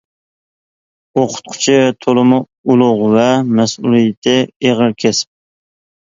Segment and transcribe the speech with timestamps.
[1.19, 2.39] ئوقۇتقۇچى تولىمۇ
[2.71, 3.25] ئۇلۇغ ۋە
[3.59, 5.29] مەسئۇلىيىتى ئېغىز كەسىپ.